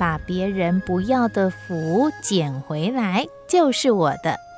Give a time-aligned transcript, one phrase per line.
[0.00, 4.49] 把别人不要的福捡回来，就是我的。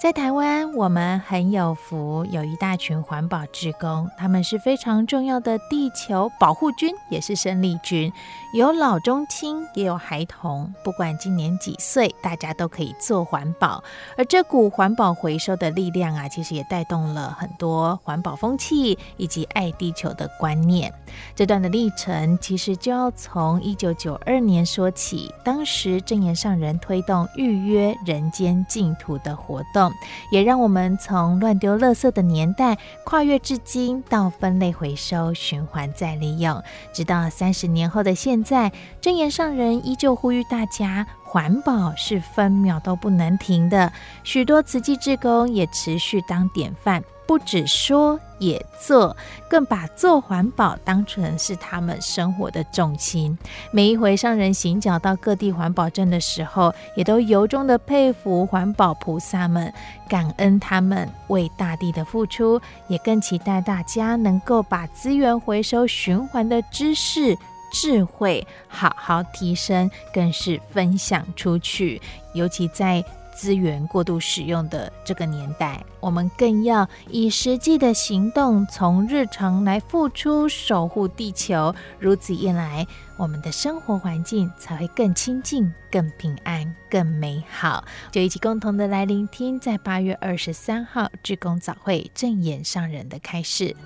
[0.00, 8.12] 在台湾，我们很有福，有一大群环保志工，他们是非常重要的地球保护军，也是生力军。
[8.54, 13.82] 有老中青，也有孩童，不管今年几岁，大家都可以做环保。
[14.16, 20.94] 而这股环保回收的力量啊，其实也带动了很多环保风气以及爱地球的观念。
[21.34, 25.34] 这段的历程，其实就要从一九九二年说起。
[25.44, 29.87] 当时证严上人推动预约人间净土的活动。
[30.30, 43.92] 也让我们从乱丢垃圾的年代跨越至今，到分类回收、循环再利用，直到三十年后的现在，真言上人依旧呼吁大家，环保是分秒都不能停的。
[44.24, 47.02] 许多慈济志工也持续当典范。
[47.28, 49.14] 不止说也做，
[49.50, 53.36] 更把做环保当成是他们生活的重心。
[53.70, 59.70] 每一回上人行脚到各地环保镇的时候，也都由衷的佩服环保菩萨们，
[60.08, 67.36] 感恩他们为大地的付出，也更期待大家能够把资源回收循环的知识、
[67.70, 72.00] 智慧好好提升，更是分享出去。
[72.32, 73.04] 尤其在
[73.38, 81.72] 资源过度使用的这个年代，我们更要以实际的行动，从日常来付出，守护地球。
[82.00, 82.84] 如此一来，
[83.16, 87.84] 我们的生活环境才会更清净、更平安、更美好。
[88.10, 93.76] 就一起共同的来聆听，在八月二十三号志工早会证严上人的开示。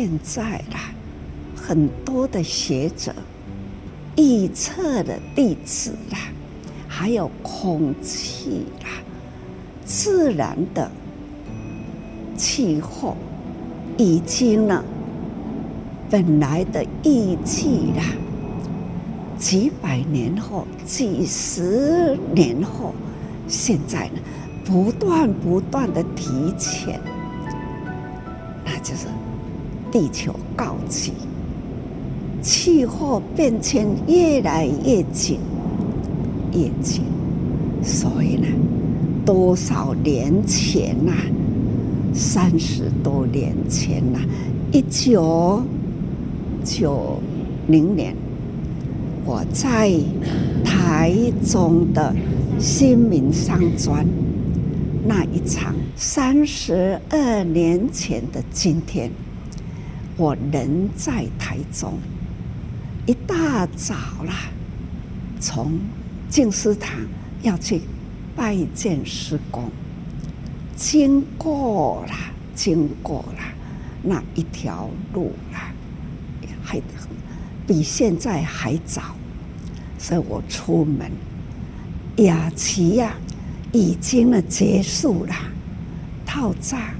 [0.00, 0.94] 现在啦，
[1.54, 3.14] 很多的学者
[4.16, 6.16] 预测的地质啦，
[6.88, 8.88] 还有空气啦，
[9.84, 10.90] 自然的
[12.34, 13.14] 气候，
[13.98, 14.82] 已经呢，
[16.08, 18.02] 本来的预计啦，
[19.36, 22.94] 几百年后、几十年后，
[23.46, 24.20] 现在呢，
[24.64, 26.98] 不断不断的提前，
[28.64, 29.06] 那就是。
[29.90, 31.12] 地球告急，
[32.40, 35.38] 气候变迁越来越紧，
[36.52, 37.02] 越紧。
[37.82, 38.46] 所以呢，
[39.24, 41.22] 多少年前呐、啊，
[42.12, 44.24] 三十多年前呐、啊，
[44.70, 45.62] 一九
[46.62, 47.18] 九
[47.66, 48.14] 零年，
[49.24, 49.92] 我在
[50.64, 51.14] 台
[51.44, 52.14] 中的
[52.58, 54.06] 新民商专
[55.06, 59.10] 那一场，三十二年前的今天。
[60.20, 61.94] 我人在台中，
[63.06, 63.94] 一大早
[64.26, 64.50] 啦，
[65.40, 65.80] 从
[66.28, 66.94] 静思堂
[67.40, 67.80] 要去
[68.36, 69.70] 拜见师公，
[70.76, 72.14] 经过了，
[72.54, 73.42] 经过了
[74.02, 75.72] 那一条路啦，
[76.62, 76.78] 还
[77.66, 79.00] 比现在还早，
[79.96, 81.10] 所以我出门，
[82.16, 83.14] 雅琪呀，
[83.72, 85.34] 已经呢结束了，
[86.26, 86.92] 套扎，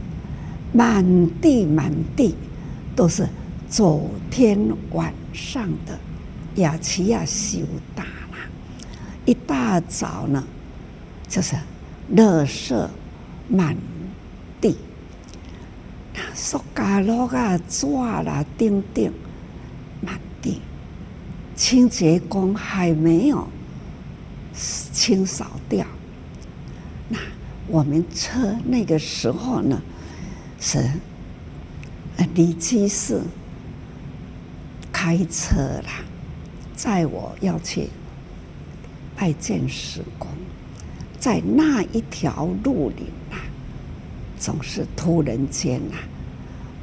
[0.72, 1.04] 满
[1.38, 2.34] 地满地。
[2.96, 3.28] 都是
[3.68, 4.58] 昨天
[4.90, 5.98] 晚上的
[6.56, 7.60] 雅琪亚修
[7.94, 8.36] 大了，
[9.24, 10.44] 一大早呢，
[11.28, 11.56] 就是
[12.14, 12.88] 垃圾
[13.48, 13.76] 满
[14.60, 14.76] 地，
[16.12, 19.12] 那塑胶袋啊、纸啦、钉钉
[20.00, 20.60] 满地，
[21.54, 23.48] 清洁工还没有
[24.52, 25.86] 清扫掉。
[27.08, 27.18] 那
[27.68, 29.80] 我们车那个时候呢，
[30.60, 30.90] 是。
[32.34, 33.22] 李居士
[34.92, 36.04] 开车啦，
[36.74, 37.88] 载我要去
[39.16, 40.28] 拜见师公，
[41.18, 43.40] 在那一条路里啊，
[44.38, 45.96] 总是突然间啊，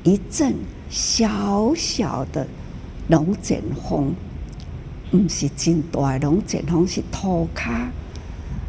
[0.04, 0.56] 一阵
[0.90, 2.48] 小小的
[3.08, 4.14] 龙卷风，
[5.12, 7.90] 不是真大龙卷风，是土卡，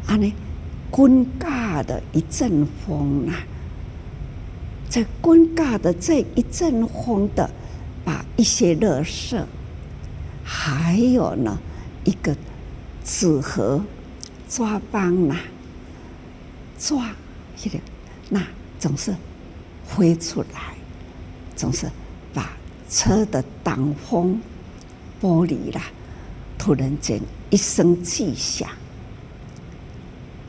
[0.07, 0.33] 安尼
[0.89, 3.33] 滚嘎的一阵风啊，
[4.89, 7.49] 在尴尬的这一阵风的，
[8.03, 9.41] 把一些垃圾，
[10.43, 11.57] 还有呢
[12.03, 12.35] 一个
[13.05, 13.81] 纸盒。
[14.49, 15.35] 抓帮呐，
[16.79, 17.11] 抓
[17.63, 17.79] 一点，
[18.29, 18.43] 那
[18.79, 19.15] 总是
[19.85, 20.73] 飞出来，
[21.55, 21.87] 总是
[22.33, 22.53] 把
[22.89, 24.41] 车的挡风
[25.21, 25.83] 玻璃啦，
[26.57, 27.21] 突然间
[27.51, 28.67] 一声巨响，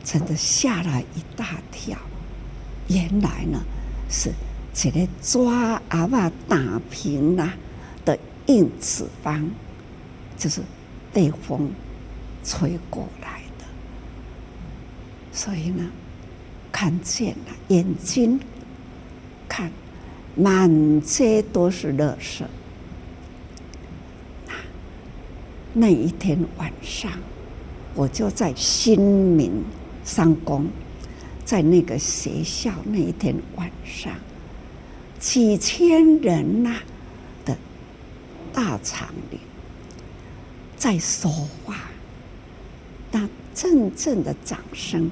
[0.03, 1.95] 真的吓了一大跳。
[2.89, 3.61] 原来呢，
[4.11, 4.31] 是
[4.75, 7.55] 这个抓阿爸打平啊
[8.05, 9.49] 的硬纸帮，
[10.37, 10.61] 就是
[11.13, 11.71] 被风
[12.45, 13.65] 吹过来的。
[15.33, 15.89] 所以呢，
[16.73, 18.41] 看见了眼睛，
[19.49, 19.71] 看
[20.35, 22.43] 满街都是垃圾。
[25.73, 27.13] 那一天晚上，
[27.95, 29.53] 我就在新民
[30.05, 30.67] 上工，
[31.51, 34.15] 在那个学校那一天晚上，
[35.19, 36.77] 几千人呐
[37.45, 37.59] 的
[38.53, 39.41] 大场里，
[40.77, 41.29] 在说
[41.65, 41.75] 话。
[43.11, 45.11] 那阵阵的掌声，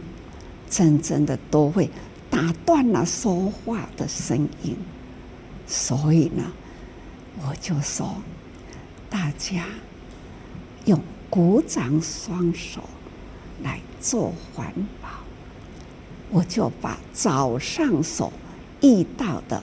[0.70, 1.90] 阵阵的都会
[2.30, 4.76] 打断了说话的声音。
[5.66, 6.44] 所以呢，
[7.40, 8.14] 我就说，
[9.10, 9.64] 大家
[10.84, 12.84] 用鼓掌双手
[13.64, 14.72] 来做环。
[16.30, 18.32] 我就把早上所
[18.80, 19.62] 遇到的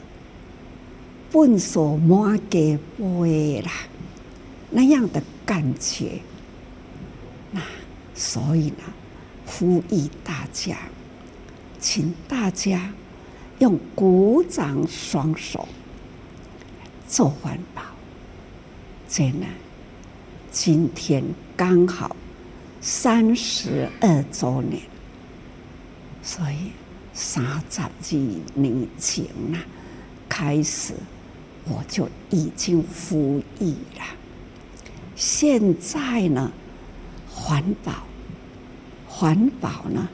[1.31, 3.71] “笨手摸给背啦”
[4.71, 6.19] 那样的感觉，
[7.51, 7.62] 那。
[8.17, 8.83] 所以呢，
[9.45, 10.77] 呼吁大家，
[11.81, 12.94] 请大家
[13.59, 15.67] 用鼓掌双手
[17.09, 17.81] 做环保。
[19.09, 19.45] 真的，
[20.50, 21.21] 今天
[21.57, 22.15] 刚好
[22.79, 24.81] 三十二周年，
[26.25, 26.72] 所以
[27.13, 29.60] 三十几年前呐，
[30.27, 30.95] 开始
[31.66, 33.68] 我就已经呼吁
[33.98, 34.04] 了。
[35.16, 36.51] 现在呢？
[37.30, 37.94] 环保，
[39.07, 40.10] 环保呢，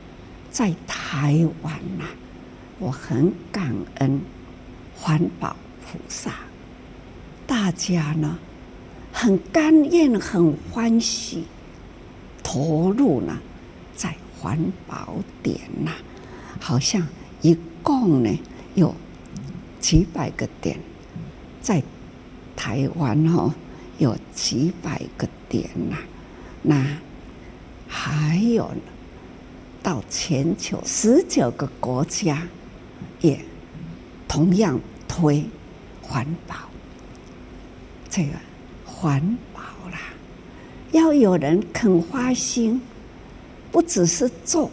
[0.51, 2.03] 在台湾呐，
[2.77, 4.19] 我很感恩
[4.95, 5.55] 环保
[5.85, 6.31] 菩萨，
[7.47, 8.37] 大家呢
[9.13, 11.45] 很甘愿、很欢喜
[12.43, 13.37] 投入呢，
[14.41, 14.57] 环
[14.87, 15.91] 保点呐，
[16.59, 17.07] 好像
[17.41, 18.39] 一共呢
[18.73, 18.95] 有
[19.79, 20.79] 几百个点，
[21.61, 21.83] 在
[22.55, 23.53] 台湾哦
[23.99, 25.97] 有几百个点呐，
[26.63, 26.97] 那。
[27.93, 28.71] 还有
[29.83, 32.47] 到全球十九个国家，
[33.19, 33.37] 也
[34.29, 34.79] 同样
[35.09, 35.43] 推
[36.01, 36.55] 环保。
[38.09, 38.31] 这个
[38.85, 39.59] 环保
[39.91, 39.99] 啦，
[40.93, 42.81] 要有人肯花心，
[43.71, 44.69] 不只是做，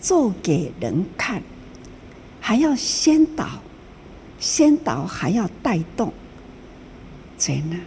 [0.00, 1.42] 做给人看，
[2.40, 3.60] 还要先导，
[4.38, 6.12] 先导还要带动。
[7.38, 7.78] 所以呢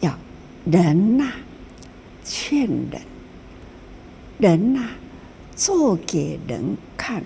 [0.00, 0.16] 要
[0.64, 1.32] 人呐、
[2.24, 3.02] 劝人，
[4.38, 4.88] 人呐、
[5.54, 7.22] 做给人看，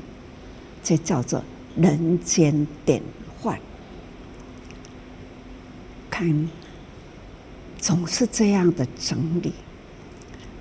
[0.82, 1.42] 这叫做
[1.76, 3.02] 人间典
[3.42, 3.58] 范。
[6.10, 6.48] 看，
[7.78, 9.52] 总是这样的整理，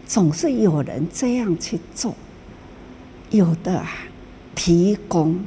[0.09, 2.15] 总是有人这样去做，
[3.29, 3.87] 有的啊，
[4.55, 5.39] 提供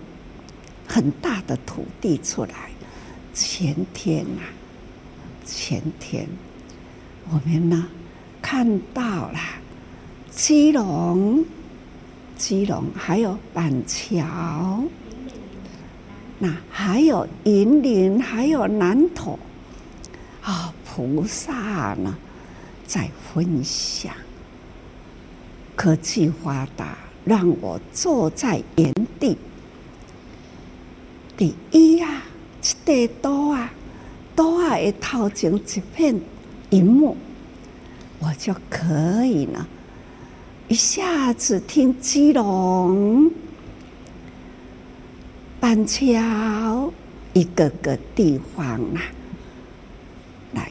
[0.87, 2.71] 很大的土地出来。
[3.35, 4.47] 前天呐、啊，
[5.45, 6.28] 前天
[7.28, 7.88] 我们呢。
[8.40, 9.38] 看到了
[10.28, 11.45] 基隆，
[12.37, 14.83] 基隆还有板桥，
[16.40, 19.38] 那还有云林，还有南投，
[20.42, 22.14] 啊、菩萨呢
[22.85, 24.12] 在分享。
[25.83, 29.37] 科技发达，让我坐在原地。
[31.37, 32.23] 第一啊，
[32.61, 33.69] 这地多啊，
[34.37, 36.21] 多啊，一套成一片
[36.71, 37.17] 银幕。
[38.21, 39.67] 我就可以呢，
[40.69, 43.29] 一下子听基隆、
[45.59, 46.93] 板桥
[47.33, 49.03] 一个个地方啊，
[50.53, 50.71] 来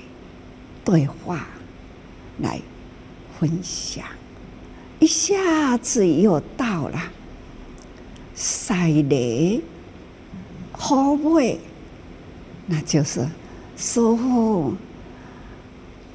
[0.86, 1.50] 对话，
[2.40, 2.62] 来
[3.38, 4.06] 分享，
[5.02, 7.02] 一下子又到了
[8.36, 9.60] 赛雷
[10.72, 11.60] 好尾，
[12.68, 13.28] 那就是
[13.76, 14.76] 师傅。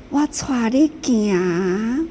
[0.08, 2.08] 我带你行，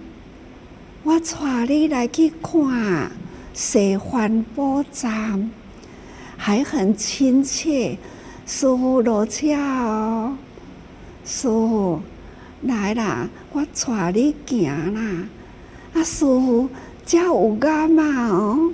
[1.04, 3.10] 我带你来去看
[3.54, 5.50] 西环宝藏，
[6.36, 7.98] 还很亲切。
[8.46, 10.36] 师傅落车哦，
[11.24, 12.02] 师傅
[12.64, 15.26] 来啦，我带你行啦。
[15.96, 16.70] 啊，师父
[17.06, 18.74] 这有噶嘛哦，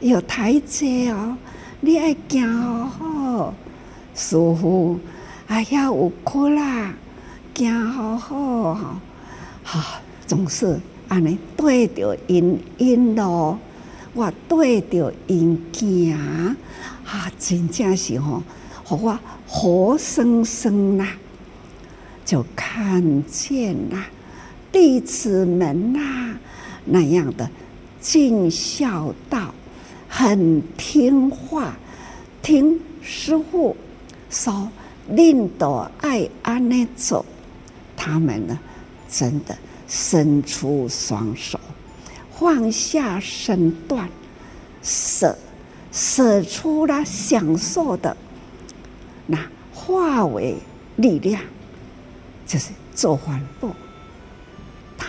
[0.00, 1.34] 有台阶哦，
[1.80, 3.54] 你爱行好好。
[4.14, 5.00] 师父，
[5.46, 6.94] 哎呀，有苦啦，
[7.54, 9.00] 行好好哈，
[9.62, 13.58] 好，总是安尼对着因因咯，
[14.12, 16.14] 我对着因行，
[17.06, 18.42] 啊，真正是吼。
[18.90, 21.06] 我活生生呐，
[22.24, 24.04] 就看见呐，
[24.70, 26.36] 弟子们呐，
[26.84, 27.48] 那样的
[28.00, 29.54] 尽孝道，
[30.08, 31.76] 很听话，
[32.42, 33.76] 听师傅
[34.30, 34.70] 说，
[35.08, 37.24] 领导爱安内走，
[37.96, 38.58] 他们呢，
[39.08, 39.56] 真的
[39.88, 41.58] 伸出双手，
[42.30, 44.08] 放下身段，
[44.82, 45.36] 舍
[45.90, 48.16] 舍出了享受的。
[49.26, 49.38] 那
[49.72, 50.56] 化为
[50.96, 51.42] 力量，
[52.46, 53.68] 就是做环保。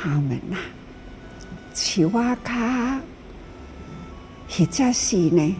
[0.01, 0.62] 他们呐、啊，
[1.75, 3.01] 去挖卡，
[4.48, 5.56] 或者是呢，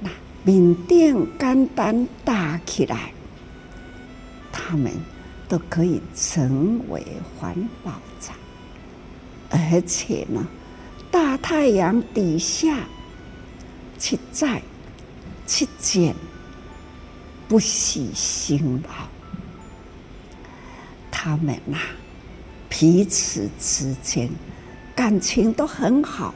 [0.00, 0.10] 那
[0.42, 3.12] 面顶简单搭起来，
[4.50, 4.92] 他们
[5.48, 7.06] 都可以成为
[7.38, 7.54] 环
[7.84, 8.34] 保厂。
[9.50, 10.44] 而且呢，
[11.08, 12.80] 大太阳底下
[13.96, 14.60] 去摘、
[15.46, 16.14] 去捡。
[17.48, 18.90] 不惜辛劳，
[21.10, 21.78] 他们呐、
[22.80, 24.30] 彼此之间
[24.94, 26.32] 感情都很好。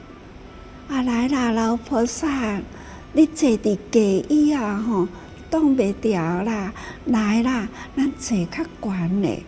[0.89, 2.61] 啊，来啦，老菩萨，
[3.13, 5.07] 你坐的给椅啊，吼，
[5.49, 6.73] 挡不掉啦。
[7.07, 9.45] 来啦，咱坐较悬嘞。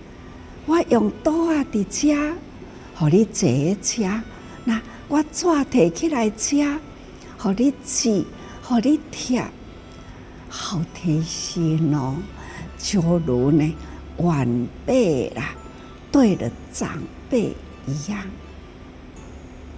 [0.67, 2.33] 我用刀啊，伫遮，
[2.95, 3.49] 互你坐
[3.83, 4.09] 遮。
[4.63, 6.79] 那我纸提起来遮，
[7.37, 8.25] 互你挤，
[8.63, 9.45] 互你贴。
[10.49, 12.15] 好贴心哦，
[12.79, 13.75] 就如呢
[14.19, 15.57] 晚辈啦，
[16.15, 17.53] 对了长辈
[17.89, 18.23] 一样。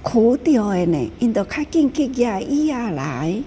[0.03, 3.43] 苦掉的呢，因都较紧去压伊啊来，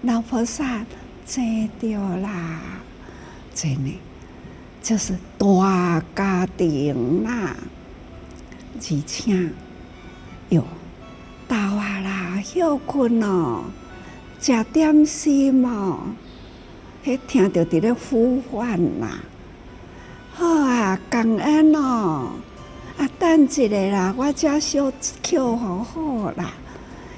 [0.00, 0.86] 老菩萨
[1.26, 1.44] 坐
[1.78, 2.60] 掉啦，
[3.54, 3.92] 真的
[4.82, 7.54] 就是大家庭啦，
[8.76, 9.50] 而且
[10.48, 10.64] 哟，
[11.46, 13.64] 到啊啦，休困哦，
[14.40, 15.98] 食点心哦。
[17.04, 19.20] 迄听着伫咧呼唤呐，
[20.38, 22.30] 好啊，感恩哦，
[22.96, 24.88] 啊，等一下啦，我遮小
[25.20, 26.52] 口好好啦，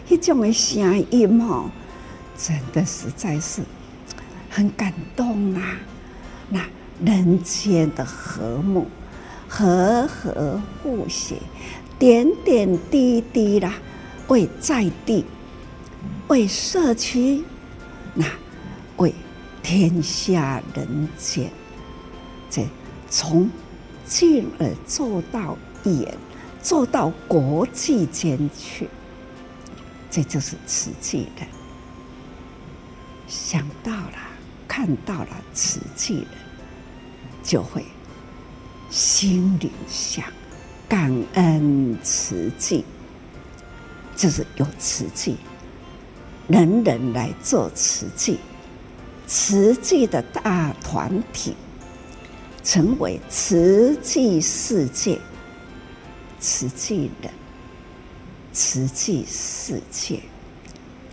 [0.09, 1.69] 迄种的声音吼，
[2.35, 3.61] 真的实在是
[4.49, 5.77] 很感动啊！
[6.49, 6.63] 那
[7.05, 8.87] 人间的和睦，
[9.47, 11.37] 和和互协，
[11.99, 13.75] 点点滴滴啦，
[14.29, 15.27] 为在地，
[16.29, 17.45] 为社区，
[18.15, 18.25] 那
[18.97, 19.15] 为。
[19.63, 21.51] 天下人间，
[22.49, 22.63] 这
[23.11, 23.51] 从
[24.07, 26.17] 近而做到远，
[26.63, 28.89] 做到国际间去，
[30.11, 31.47] 这就是慈济人。
[33.27, 34.17] 想到了，
[34.69, 36.27] 看到了慈济人，
[37.43, 37.85] 就会
[38.91, 40.25] 心里想
[40.89, 42.85] 感恩慈济，
[44.17, 45.37] 就是有慈济，
[46.49, 48.39] 人人来做慈济。
[49.27, 51.55] 慈济的大团体，
[52.63, 55.19] 成为慈济世界，
[56.39, 57.33] 慈济人，
[58.53, 60.21] 慈济世界，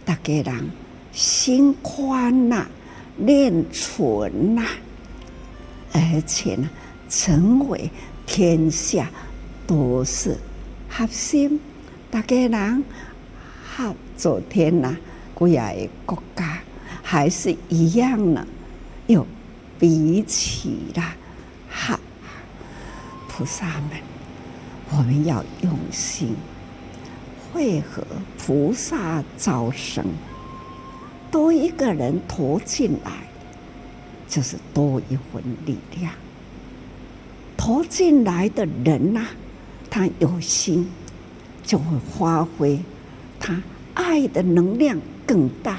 [0.04, 0.72] 大家人
[1.12, 2.70] 心宽呐、啊，
[3.16, 4.64] 念纯呐，
[5.94, 6.70] 而且呢，
[7.10, 7.90] 成为
[8.26, 9.10] 天下
[9.66, 10.38] 都是
[10.90, 11.60] 合心，
[12.12, 12.84] 大家人
[13.76, 14.96] 合昨天呐，
[15.34, 16.60] 贵亚的国家。
[17.10, 18.46] 还是一样呢，
[19.06, 19.26] 又
[19.80, 21.16] 彼此啦
[21.78, 22.00] 好
[23.28, 24.02] 菩萨们，
[24.90, 26.36] 我们要用心
[27.54, 28.04] 会和
[28.36, 30.04] 菩萨招生，
[31.30, 33.12] 多一个人投进来，
[34.28, 36.12] 就是多一份力量。
[37.56, 39.28] 投进来的人呐、
[39.88, 40.90] 他有心，
[41.64, 42.80] 就会发挥
[43.40, 43.62] 他
[43.94, 45.78] 爱的能量更大。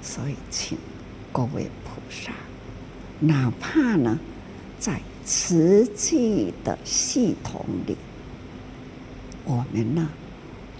[0.00, 0.78] 所以，请
[1.32, 2.32] 各位菩萨，
[3.20, 4.18] 哪怕呢，
[4.78, 7.96] 在慈济的系统里，
[9.44, 10.08] 我们呢，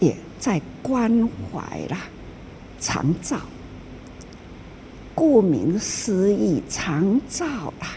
[0.01, 2.03] 也在关怀啦，
[2.81, 3.41] 长照。
[5.15, 7.97] 顾名思义，长照啦。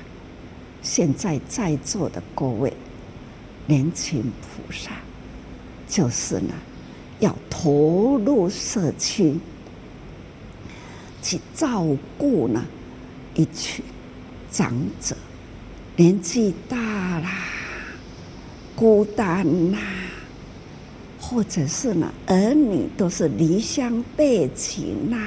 [0.81, 2.73] 现在在座的各位
[3.67, 4.91] 年轻菩萨，
[5.87, 6.55] 就是呢，
[7.19, 9.35] 要投入社区
[11.21, 11.85] 去照
[12.17, 12.65] 顾呢
[13.35, 13.85] 一群
[14.49, 15.15] 长者，
[16.01, 16.79] 年纪大
[17.19, 17.29] 啦，
[18.75, 19.77] 孤单呐，
[21.19, 25.19] 或者是呢儿女都是离乡背井啦，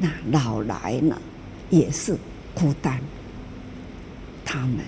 [0.00, 1.16] 那老来呢
[1.70, 2.16] 也是
[2.52, 3.00] 孤单，
[4.44, 4.78] 他们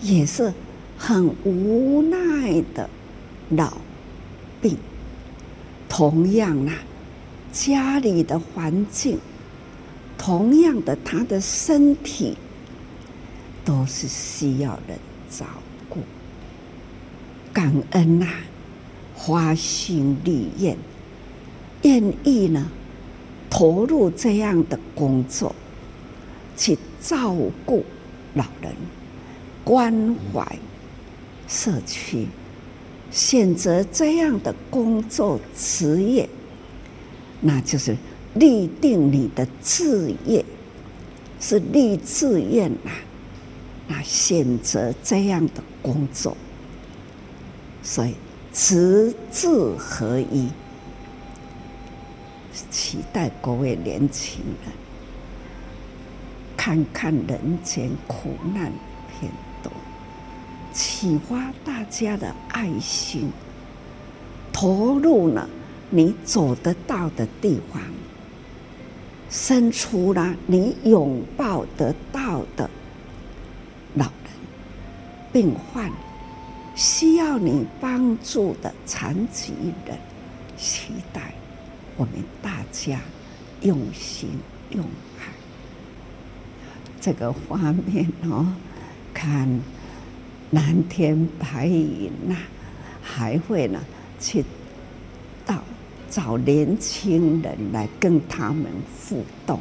[0.00, 0.52] 也是
[0.98, 2.90] 很无奈的。
[3.50, 3.78] 老
[4.60, 4.76] 病，
[5.88, 6.74] 同样啊，
[7.52, 9.20] 家里的环境，
[10.18, 12.36] 同样的，他的身体
[13.64, 14.98] 都是需要人
[15.30, 15.46] 照
[15.88, 15.98] 顾。
[17.52, 18.34] 感恩呐、啊，
[19.16, 20.76] 发心立愿，
[21.82, 22.70] 愿意呢
[23.48, 25.54] 投入这样的工作，
[26.56, 27.84] 去照顾
[28.34, 28.72] 老人，
[29.64, 30.58] 关怀
[31.48, 32.26] 社区。
[33.10, 36.28] 选择这样的工作职业，
[37.40, 37.96] 那就是
[38.34, 40.44] 立定你的志业，
[41.40, 42.92] 是立志愿呐。
[43.90, 46.36] 那选择这样的工作，
[47.82, 48.14] 所以
[48.52, 50.48] 职志合一，
[52.70, 54.72] 期待各位年轻人
[56.56, 58.70] 看看人间苦难
[59.10, 59.28] 片。
[60.72, 63.28] 启发大家的爱心，
[64.52, 65.50] 投入了
[65.90, 67.82] 你走得到的地方，
[69.28, 72.70] 伸出了你拥抱得到的、
[75.32, 75.90] 病患，
[76.74, 79.52] 需要你帮助的残疾
[79.86, 79.96] 人，
[80.56, 81.32] 期待
[81.96, 83.00] 我们大家
[83.62, 84.30] 用心
[84.70, 84.84] 用
[85.18, 85.26] 爱。
[87.00, 88.46] 这个画面哦，
[89.14, 89.60] 看。
[90.52, 92.34] 蓝天白云呐，
[93.00, 93.78] 还会呢
[94.18, 94.44] 去
[95.46, 95.62] 到
[96.10, 98.64] 找年轻人来跟他们
[99.08, 99.60] 互动，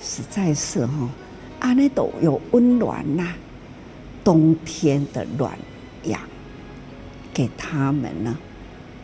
[0.00, 1.06] 实在是哈，
[1.58, 3.34] 阿内都有温暖呐，
[4.30, 5.58] 冬天的暖
[6.04, 6.20] 阳，
[7.34, 8.38] 给他们呢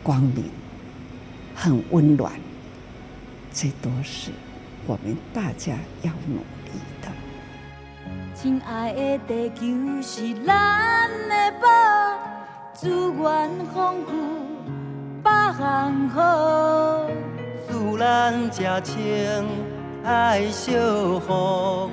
[0.01, 0.45] 光明，
[1.53, 2.31] 很温暖，
[3.51, 4.31] 这都是
[4.85, 7.09] 我们大家要努力的。
[8.33, 11.67] 亲爱的地球是咱的宝，
[12.73, 14.13] 资源丰富，
[15.21, 17.05] 百行好，
[17.67, 18.95] 自然真情
[20.05, 21.89] 爱相互，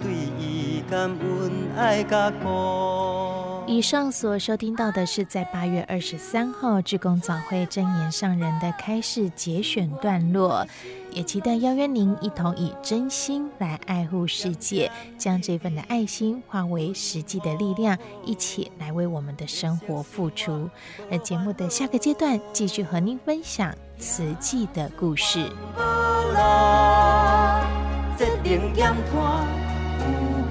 [0.00, 3.64] 对伊感恩爱甲孤。
[3.66, 10.66] 以上所收听到的是在八月二十三号志工早会真言上人的开示节选段落。
[11.12, 20.70] 也期待邀约您一同以真心来爱护世界，将这份的爱心化为实际的力量，一起来为我们的生活付出。
[21.10, 25.50] 而节目的下个阶段，继续和您分享慈济的故事。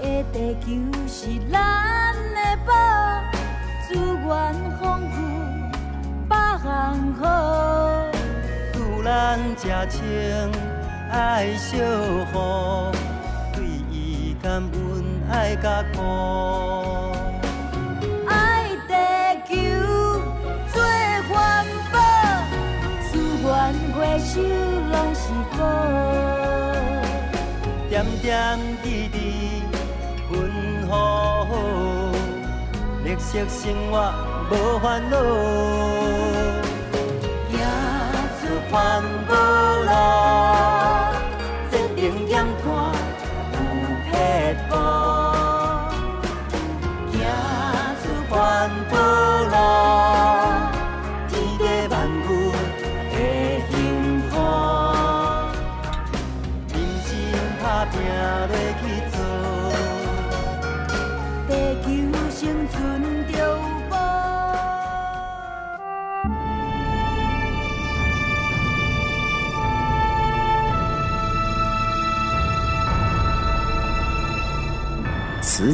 [0.00, 0.22] 无？
[0.32, 0.66] 地球
[1.06, 2.72] 是咱的宝，
[3.86, 5.16] 资源丰富，
[6.26, 8.06] 百行好，
[8.72, 8.74] 自
[9.04, 10.00] 然真情
[11.10, 11.78] 爱相
[12.32, 12.90] 互，
[13.52, 15.98] 对伊感恩爱甲孤。
[18.26, 18.94] 爱地
[19.46, 19.52] 球
[20.72, 20.82] 做
[21.28, 21.94] 环保，
[23.10, 23.52] 资源
[23.92, 24.40] 回收
[24.90, 25.22] 拢是
[25.58, 25.60] 宝，
[27.90, 28.71] 点点。
[30.92, 31.46] 好，
[33.02, 34.12] 绿色生活
[34.50, 35.16] 无烦恼，
[37.50, 37.56] 行
[38.38, 38.72] 出环
[39.26, 39.32] 保
[39.88, 39.90] 路，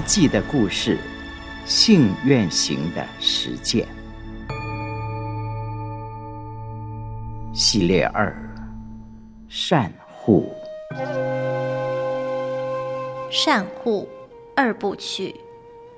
[0.08, 0.96] 记的故事，
[1.66, 3.86] 信愿行的实践。
[7.52, 8.34] 系列二：
[9.50, 10.50] 善护。
[13.30, 14.08] 善护
[14.56, 15.34] 二部曲，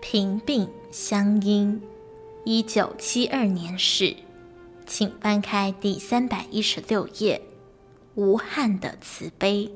[0.00, 1.80] 平病相因。
[2.42, 4.16] 一九七二年始，
[4.88, 7.40] 请翻开第三百一十六页。
[8.16, 9.70] 无憾的慈悲。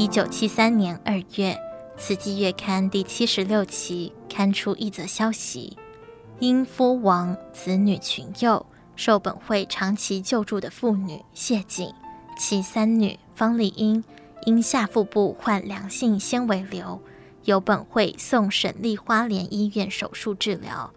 [0.00, 1.52] 一九七三年二月，
[1.98, 5.76] 《慈济月刊》第七十六期刊出一则消息：
[6.38, 8.64] 因夫亡、子女群幼，
[8.96, 11.92] 受本会长期救助的妇女谢景，
[12.38, 14.02] 其三女方丽英
[14.46, 16.98] 因下腹部患良性纤维瘤，
[17.44, 20.90] 由本会送省立花莲医院手术治疗。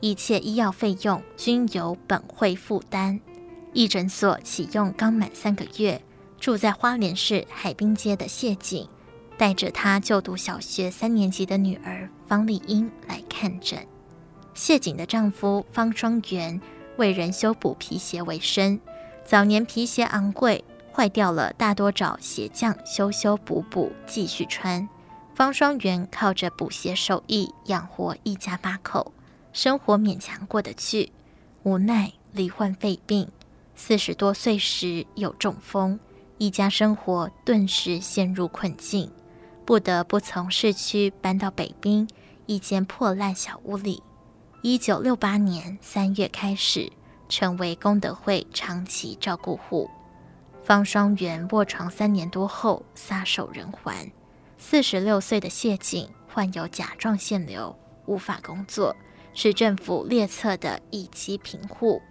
[0.00, 3.20] 一切医药费用均由本会负担。
[3.72, 6.02] 义诊所启用刚满三个月，
[6.40, 8.88] 住在花莲市海滨街的谢景，
[9.36, 13.86] 带着她就读小学三年级的女儿方丽英来看诊。
[14.54, 16.60] 谢景的丈夫方双元
[16.96, 18.80] 为人修补皮鞋为生，
[19.24, 24.88] 早年皮鞋昂贵，坏掉了大多找鞋匠修修补补继续穿。
[25.34, 29.12] 方双元靠着补鞋手艺养活一家八口。
[29.52, 31.10] 生活勉强过得去，
[31.62, 33.28] 无奈罹患肺病，
[33.74, 35.98] 四十多岁时又中风，
[36.38, 39.10] 一家生活顿时陷入困境，
[39.64, 42.08] 不得不从市区搬到北滨
[42.46, 44.00] 一间破烂小屋里。
[44.62, 46.92] 一九六八年三月开始，
[47.28, 49.90] 成为功德会长期照顾户。
[50.62, 54.10] 方双元卧床三年多后撒手人寰。
[54.56, 58.94] 四十六岁的谢景患有甲状腺瘤，无法工作。
[59.34, 62.02] 是政府列册的一级贫户，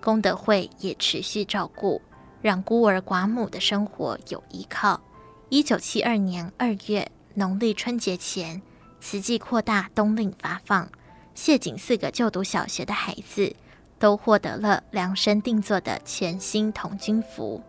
[0.00, 2.00] 功德会也持续照顾，
[2.42, 5.00] 让孤儿寡母的生活有依靠。
[5.48, 8.62] 一九七二年二月农历春节前，
[9.00, 10.88] 慈济扩大冬令发放，
[11.34, 13.54] 谢景四个就读小学的孩子
[13.98, 17.62] 都获得了量身定做的全新童军服，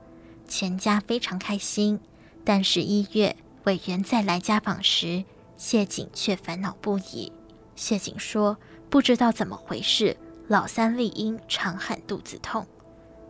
[0.48, 2.00] 全家非常开心。
[2.44, 5.24] 但十一月委员再来家访时，
[5.58, 7.32] 谢景却烦恼不已。
[7.76, 8.58] 谢景说。
[8.92, 10.18] 不知道怎么回事，
[10.50, 12.68] 老三丽英常喊肚子痛，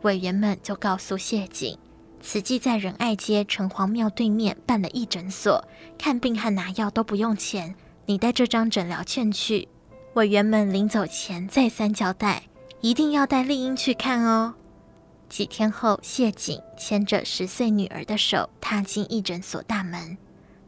[0.01, 1.77] 委员们就告诉谢景，
[2.21, 5.63] 慈济在仁爱街城隍庙对面办了义诊所，
[5.97, 9.67] 看病和拿药都不用钱，你带这张诊疗券去。
[10.15, 12.43] 委员们临走前再三交代，
[12.81, 14.55] 一定要带丽英去看哦。
[15.29, 20.17] 几天后，谢景牵着十岁女儿的手踏进义诊所大门，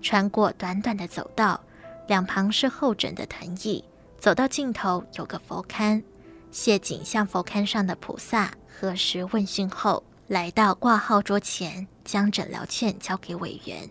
[0.02, 1.60] 穿过短短的走道，
[2.08, 3.84] 两旁是候诊的藤椅。
[4.18, 6.02] 走到尽头有个佛龛，
[6.50, 13.88] 谢景向佛龛上的菩萨核实问讯后，来到挂号桌前，将诊疗券交给委员。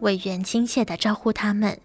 [0.00, 1.78] 委员亲切地招呼他们：“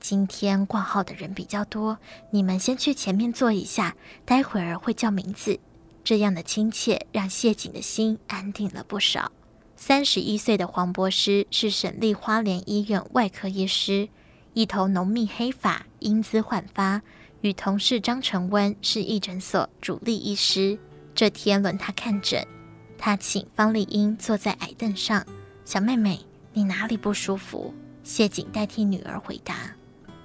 [0.00, 1.98] 今天挂号的人比较多，
[2.30, 5.60] 你们先去前面坐一下，待会儿会叫名字。”
[6.02, 9.30] 这样的亲切让谢景的心安定了不少。
[9.76, 14.08] 三十一岁的黄博士是省立花莲医院外科医师，
[14.54, 17.02] 一头浓密黑发，英姿焕发。
[17.42, 20.78] 与同事张成温是义诊所主力医师。
[21.14, 22.46] 这天轮他看诊，
[22.96, 25.24] 他请方丽英坐在矮凳上。
[25.64, 27.74] 小妹妹，你哪里不舒服？
[28.02, 29.54] 谢景代替女儿回答。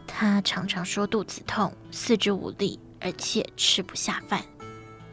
[0.08, 4.42] 她常常说肚子痛、四肢无力，而且吃不下饭。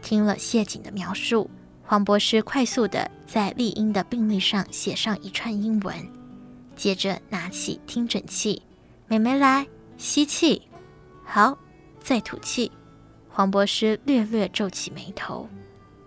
[0.00, 1.50] 听了谢景的描述，
[1.84, 5.94] 黄博士快速地在丽英的病历上写上一串英文，
[6.76, 8.62] 接着拿起听诊器，
[9.08, 10.62] 妹妹来吸气，
[11.24, 11.58] 好。
[12.04, 12.72] 再吐气，
[13.28, 15.48] 黄博士略略皱起眉头，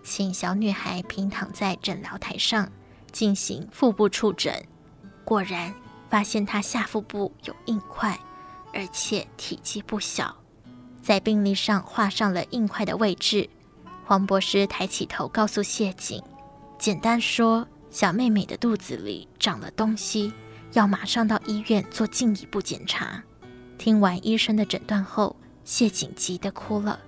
[0.06, 2.70] 请小女孩平躺在诊疗台上
[3.10, 4.64] 进行腹部触诊。
[5.24, 5.74] 果然
[6.08, 8.16] 发现她下腹部有硬块，
[8.72, 10.36] 而且体积不小。
[11.02, 13.50] 在病历上画上了硬块的位置。
[14.04, 16.22] 黄博士抬起头告诉谢景
[16.78, 20.32] ：“简单说，小妹妹的肚子里长了东西，
[20.72, 23.24] 要马上到医院做进一步检查。”
[23.76, 25.34] 听完医生的诊断后。
[25.64, 27.00] 谢景急得哭了，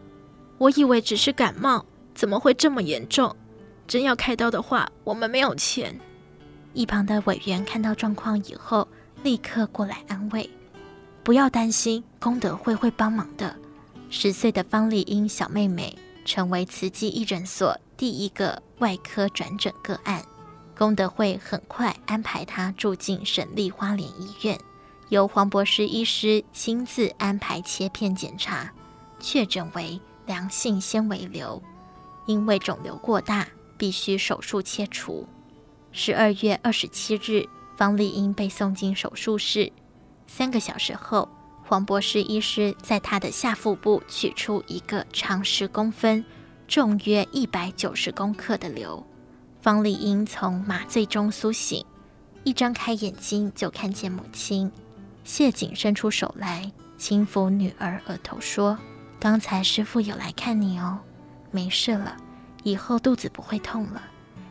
[0.58, 1.86] 我以为只是感冒，
[2.18, 3.36] 怎么会这么严重？
[3.86, 5.96] 真要开刀的话，我们没有钱。
[6.74, 8.88] 一旁的委员看到状况以后，
[9.22, 10.50] 立刻过来安慰
[11.22, 13.54] ：“不要担心，功德会会帮忙的。”
[14.10, 20.20] 十岁的方丽英小妹妹成为慈济义诊所第一个外科转诊个案，
[20.76, 24.58] 功德会很快安排她住进省立花莲医院。
[25.10, 28.72] 由黄博士医师亲自安排切片检查，
[29.20, 31.62] 确诊为良性纤维瘤，
[32.28, 35.26] 因为肿瘤过大，必须手术切除。
[35.90, 39.72] 十二月二十七日，方丽英被送进手术室。
[40.26, 41.26] 三个小时后，
[41.64, 46.22] 黄博士医师在她的下腹部取出一个长十公分、
[46.68, 49.02] 重约一百九十公克的瘤。
[49.62, 51.82] 方丽英从麻醉中苏醒，
[52.44, 54.70] 一张开眼睛就看见母亲。
[55.24, 58.78] 谢景伸出手来，轻抚女儿额头，说
[59.18, 60.98] ：“刚才师父有来看你哦，
[61.50, 62.16] 没事了，
[62.62, 64.02] 以后肚子不会痛了，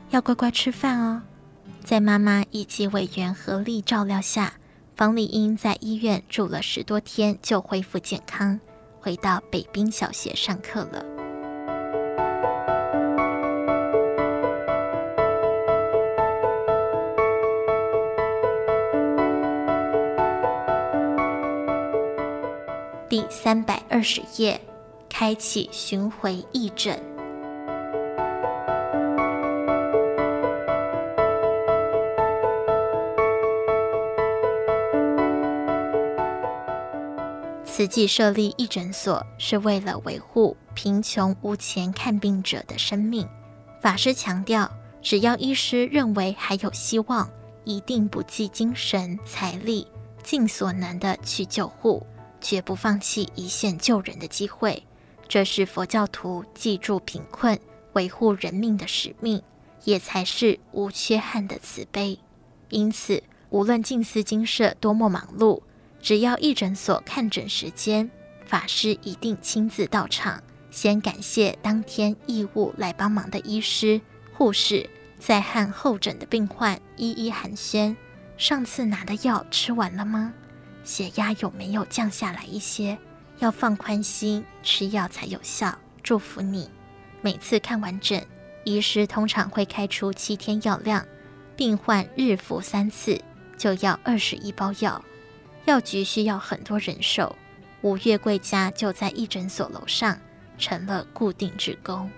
[0.09, 1.21] 要乖乖吃饭哦。”
[1.83, 4.53] 在妈妈以及委员合力照料下，
[4.95, 8.59] 方丽英在医院住了十多天，就恢复健康，
[8.99, 11.05] 回到北滨小学上课了。
[23.09, 24.59] 第三百二十页，
[25.09, 27.01] 开启巡回义诊。
[37.65, 43.27] 慈济设立义诊所，是为了维护贫穷无钱看病者的生命。
[43.79, 44.67] 法师强调，
[44.99, 47.29] 只要医师认为还有希望，
[47.65, 49.85] 一定不计精神财力，
[50.23, 52.03] 尽所能的去救护。
[52.41, 54.83] 绝不放弃一线救人的机会，
[55.27, 57.59] 这是佛教徒济助贫困、
[57.93, 59.41] 维护人命的使命，
[59.83, 62.17] 也才是无缺憾的慈悲。
[62.69, 65.61] 因此，无论静思精舍多么忙碌，
[66.01, 68.09] 只要义诊所看诊时间，
[68.45, 73.99] 法师一定亲自到场，先感谢当天义务来帮忙的医师、
[74.33, 77.95] 护士，再和候诊的病患一一寒暄：
[78.37, 80.33] 上次拿的药吃完了吗？
[80.83, 82.97] 血压有没有降下来一些？
[83.39, 85.77] 要放宽心，吃药才有效。
[86.03, 86.69] 祝福你。
[87.21, 88.25] 每次看完诊，
[88.63, 91.05] 医师通常会开出七天药量，
[91.55, 93.19] 病患日服三次，
[93.57, 95.03] 就要二十一包药。
[95.65, 97.35] 药局需要很多人手，
[97.81, 100.17] 吴月桂家就在一诊所楼上，
[100.57, 102.09] 成了固定职工。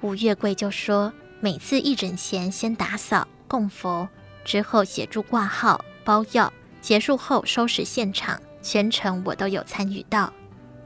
[0.00, 4.08] 吴月桂就说，每次义诊前先打扫供佛，
[4.44, 6.52] 之后协助挂号包药。
[6.80, 10.32] 结束后收拾现场，全程我都有参与到。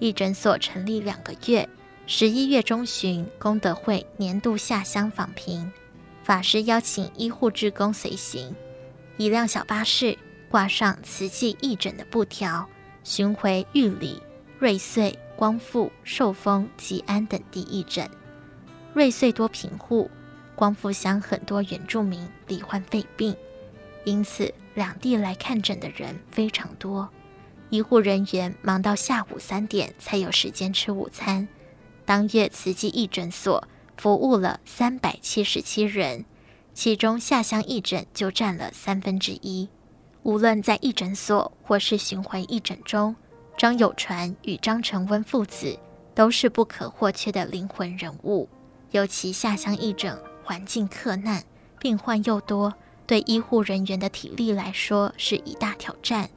[0.00, 1.68] 义诊所成立两个月，
[2.06, 5.70] 十一月中旬，功德会年度下乡访贫，
[6.24, 8.56] 法师邀请医护志工随行，
[9.18, 10.16] 一辆小巴士
[10.50, 12.66] 挂上慈济义诊的布条，
[13.04, 14.22] 巡回玉里、
[14.58, 18.08] 瑞穗、光复、寿丰、吉安等地义诊。
[18.94, 20.10] 瑞穗多贫户，
[20.56, 23.36] 光复乡很多原住民罹患肺病。
[24.04, 27.06] 因此，两地来看诊的人非常多，
[27.70, 31.48] 医护人员忙到下午三点才有时间吃午餐。
[32.04, 36.24] 当月慈济义诊所服务了三百七十七人，
[36.74, 39.68] 其中下乡义诊就占了三分之一。
[40.24, 43.14] 无论在义诊所或是巡回义诊中，
[43.56, 45.78] 张友传与张成温父子
[46.14, 48.48] 都是不可或缺的灵魂人物。
[48.90, 51.44] 尤其下乡义诊环境克难，
[51.78, 52.74] 病患又多。
[53.06, 56.30] 对医护人员的体力来说是一大挑战，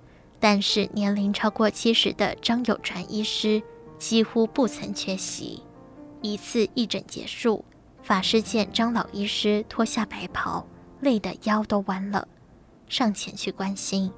[0.44, 3.64] 但是年龄超过七十的张有传医师
[3.98, 5.64] 几乎不曾缺席。
[6.22, 7.64] 一次义诊结束，
[8.02, 10.68] 法师见张老医师脱下白袍，
[11.00, 12.28] 累得腰都弯了，
[12.90, 14.12] 上前去关心：“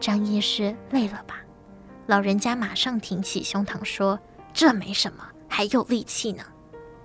[0.00, 1.42] 张医师累了吧？”
[2.08, 4.18] 老人家马上挺起胸膛说
[4.54, 6.42] ：“这没什么，还有力气呢。”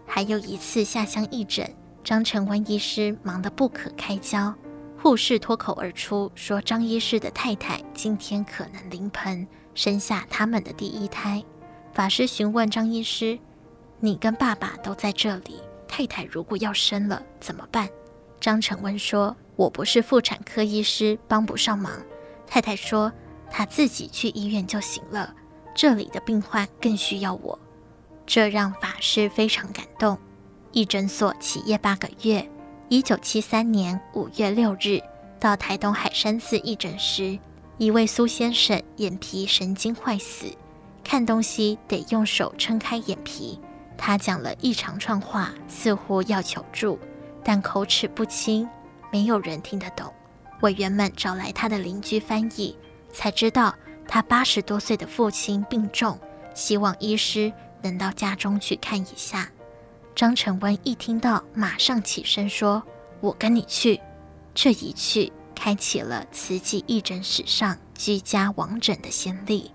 [0.08, 1.70] 还有一次下乡义诊，
[2.02, 4.56] 张成温医师忙得不可开交。
[5.08, 11.42] 护士脱口而出说：“张医师的太太今天可能临盆，生下他们的第一胎。”
[11.96, 13.40] 法师询问张医师
[14.02, 17.88] ：“你跟爸爸都在这里，太太如果要生了怎么办？”
[18.42, 21.94] 张成温说：“我不是妇产科医师，帮不上忙。”
[22.46, 23.10] 太太说
[23.50, 25.34] ：“她自己去医院就行了，
[25.74, 27.58] 这里的病患更需要我。”
[28.28, 30.18] 这让法师非常感动。
[30.74, 32.46] 一诊所起业八个月。
[32.90, 35.02] 一九七三年五月六日，
[35.42, 37.38] 到台东海山寺义诊时，
[37.78, 40.46] 一位苏先生眼皮神经坏死，
[41.04, 43.60] 看东西得用手撑开眼皮。
[43.98, 46.98] 他讲了一长串话，似乎要求助，
[47.44, 48.66] 但口齿不清，
[49.12, 50.14] 没有人听得懂。
[50.62, 52.78] 委员们找来他的邻居翻译，
[53.12, 53.76] 才知道
[54.08, 56.18] 他八十多岁的父亲病重，
[56.54, 59.50] 希望医师能到家中去看一下。
[60.18, 62.82] 张成温一听到，马上起身说
[63.22, 64.02] ：“我跟你去。”
[64.56, 69.70] 这一去，开启了慈济义诊史上居家王诊的先例。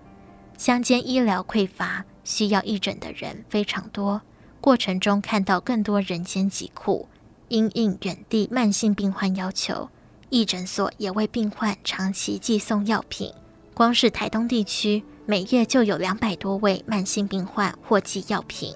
[0.57, 4.21] 乡间医疗匮乏，需要义诊的人非常多。
[4.59, 7.07] 过程中看到更多人间疾苦，
[7.47, 9.89] 因应远地慢性病患要求，
[10.29, 13.33] 义诊所也为病患长期寄送药品。
[13.73, 18.75] 光是台东地区，每月就有两百多位慢性病患获寄药品。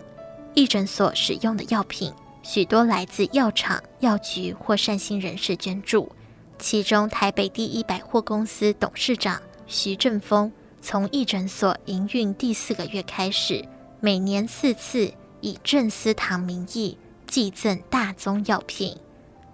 [0.58, 6.12] 义诊所使用的药品，许多来自药厂、药局或善心人士捐助。
[6.58, 13.64] 其中，台北第一百货公司董事长徐正峰，从义诊所营运第四个月开始，
[14.00, 18.98] 每年四次以正思堂名义寄赠大宗药品，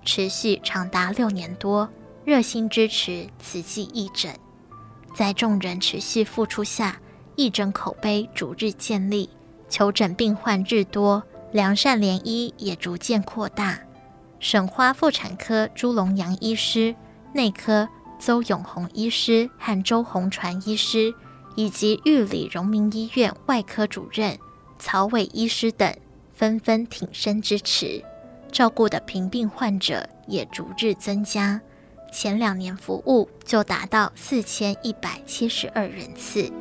[0.05, 1.89] 持续长达六年多，
[2.23, 4.33] 热心支持慈济义诊。
[5.13, 7.01] 在众人持续付出下，
[7.35, 9.29] 义诊口碑逐日建立，
[9.73, 13.79] 求诊病患日多，良善联医也逐渐扩大。
[14.39, 16.95] 省花妇产科朱龙阳医师、
[17.33, 21.12] 内科邹永红医师和周宏传医师，
[21.55, 24.38] 以及玉里荣民医院外科主任
[24.77, 25.91] 曹伟医师等，
[26.36, 28.05] 纷纷挺身支持，
[28.51, 31.59] 照顾的贫病患者也逐日增加。
[32.12, 36.53] 前两年服务就达到四千一百七十二人次。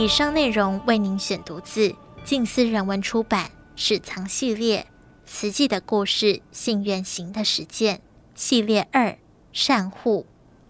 [0.00, 4.86] 以上内容为您选读自静思人文出版《史藏系列：
[5.26, 7.96] 慈济的故事，信愿行的实践》
[8.34, 9.18] 系列二
[9.52, 10.24] 善护，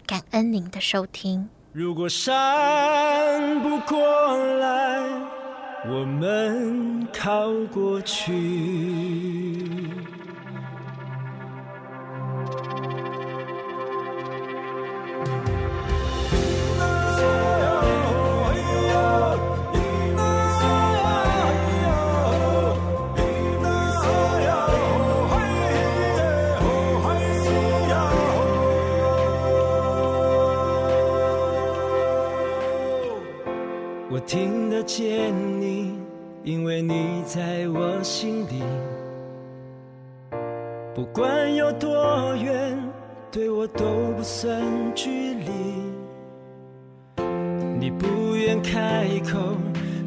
[0.05, 1.47] 感恩您的收听。
[1.71, 4.99] 如果山不过来，
[5.87, 8.33] 我们靠过去。
[34.25, 35.93] 听得见你，
[36.43, 38.63] 因为你在我心里。
[40.93, 42.77] 不管有多远，
[43.31, 44.61] 对我都不算
[44.93, 45.49] 距离。
[47.79, 49.39] 你不愿开口，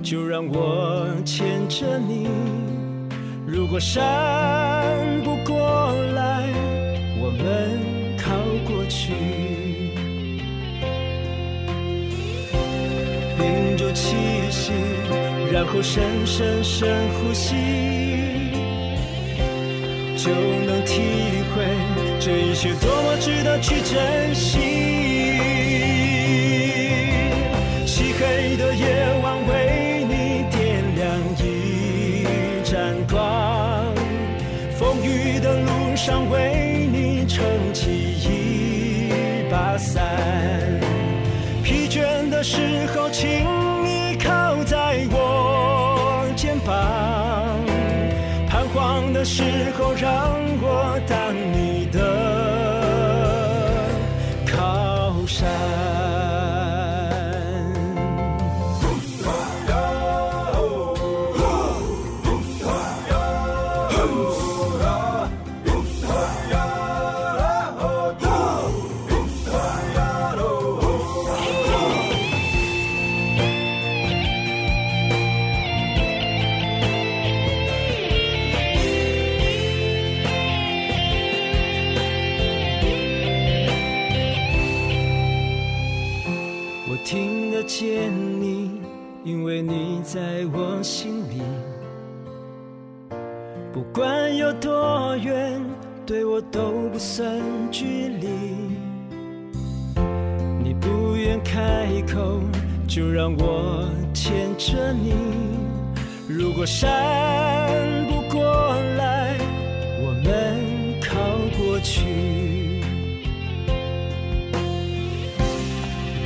[0.03, 2.29] 就让我牵着你。
[3.47, 4.03] 如果山
[5.23, 6.49] 不过来，
[7.21, 7.81] 我们
[14.05, 14.15] 气
[14.51, 14.71] 息，
[15.51, 17.55] 然后深深深呼吸，
[20.15, 20.31] 就
[20.67, 21.01] 能体
[21.55, 21.65] 会
[22.21, 24.59] 这一切多么值得去珍惜。
[27.87, 28.85] 漆黑的夜
[29.23, 31.03] 晚为你点亮
[31.39, 31.43] 一
[32.63, 33.95] 盏光，
[34.77, 37.91] 风雨的路上为你撑起
[38.21, 40.05] 一把伞，
[41.63, 43.74] 疲倦的时候请。
[49.25, 49.43] 时
[49.79, 51.01] 候让我
[96.07, 97.27] 对我都不算
[97.71, 98.29] 距离。
[100.63, 102.41] 你不愿开口，
[102.87, 105.15] 就让我牵着你。
[106.29, 106.87] 如果山
[108.07, 108.43] 不过
[108.99, 109.35] 来，
[110.03, 111.15] 我们靠
[111.57, 112.03] 过去，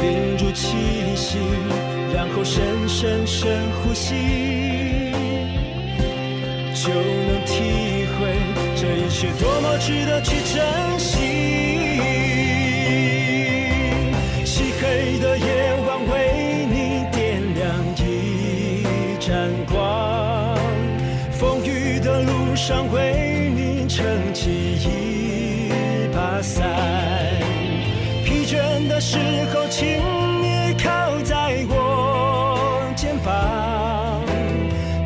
[0.01, 0.77] 屏住气
[1.15, 1.39] 息。
[2.13, 5.13] 然后深深深呼吸，
[6.75, 7.88] 就能体
[8.89, 11.19] 这一切多么值得去珍惜。
[14.47, 17.69] 漆黑的夜晚为你点亮
[17.99, 20.57] 一盏光，
[21.31, 25.71] 风雨的路上为你撑起一
[26.11, 26.67] 把伞，
[28.25, 29.19] 疲倦的时
[29.53, 29.99] 候请
[30.41, 30.89] 你靠
[31.25, 34.25] 在我肩膀，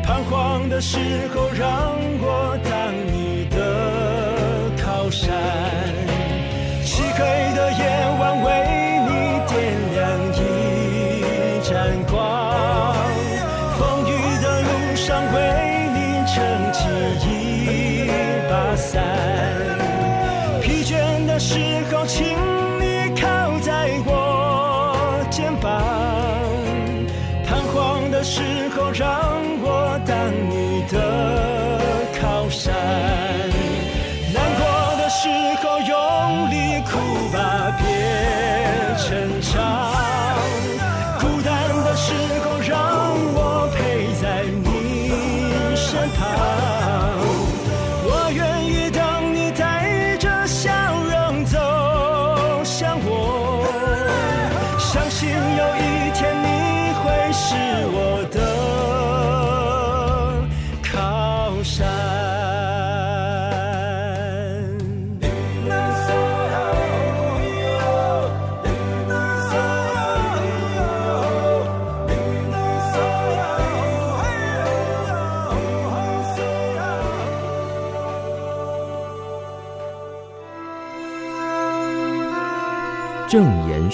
[0.05, 0.53] 彷徨。
[0.69, 0.97] 的时
[1.35, 1.93] 候，让
[5.21, 5.42] 的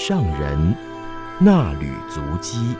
[0.02, 0.74] 上人
[1.38, 2.74] 那履足迹，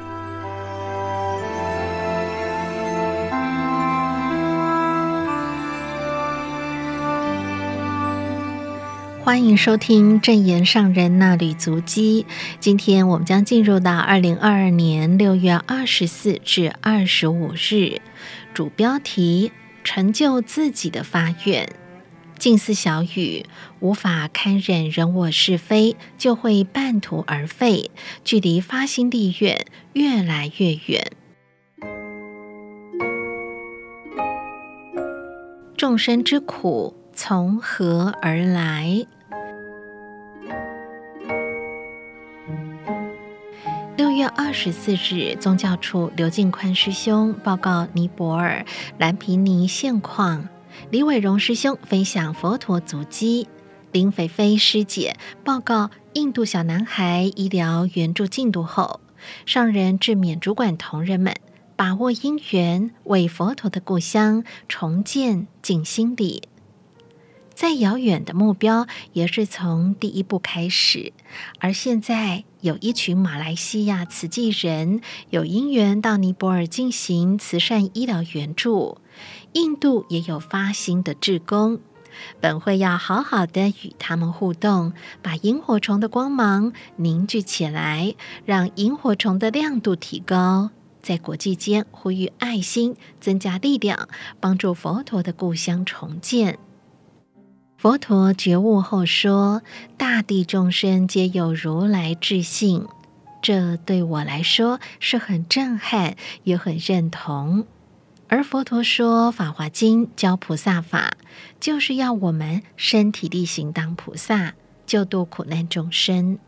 [9.23, 12.25] 欢迎收听正言上人衲履足迹。
[12.59, 18.01] 今天我们将进入到二零二二年六月二十四至二十五日，
[18.55, 19.53] 主标题：
[19.85, 21.69] 成就自己的发愿。
[22.41, 23.45] 近似小雨，
[23.81, 27.91] 无法堪忍人我是非，就会半途而废，
[28.25, 31.13] 距离发心立愿越来越远。
[35.77, 39.05] 众生之苦从何而来？
[43.99, 48.65] 六月二十四日，宗教处刘进宽师兄报告尼泊尔
[48.97, 50.49] 蓝皮尼现况。
[50.89, 53.47] 李伟荣师兄分享佛陀足迹，
[53.93, 59.01] 林菲菲师姐报告印度小男孩医疗援助进度后，
[59.47, 61.37] 上人致勉主管同仁们
[61.77, 66.43] 把握因缘，为佛陀的故乡重建静心里。
[67.55, 71.13] 再遥远的目标也是从第一步开始，
[71.59, 78.97] 而现在有一群马来西亚慈济人有因缘到尼泊尔进行慈善医疗援助。
[79.53, 81.81] 印度也有发心的志工，
[82.41, 84.93] 本会要好好的与他们互动，
[85.23, 90.71] 把萤火虫的光芒凝聚起来，让萤火虫的亮度提高，
[91.03, 96.59] 在国际间呼吁爱心，增加力量，帮助佛陀的故乡重建。
[97.77, 99.63] 佛陀觉悟后说
[99.97, 102.87] ：“大地众生皆有如来智性。”
[103.41, 107.67] 这对我来说是很震撼，也很认同。
[108.33, 111.15] 而佛陀说《法华经》教菩萨法，
[111.59, 114.55] 就是要我们身体力行当菩萨，
[114.87, 116.39] 救度苦难众生。